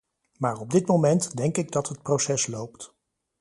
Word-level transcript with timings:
Maar 0.37 0.57
op 0.59 0.71
dit 0.71 0.87
moment 0.87 1.35
denk 1.35 1.57
ik 1.57 1.71
dat 1.71 1.89
het 1.89 2.01
proces 2.01 2.47
loopt. 2.47 2.93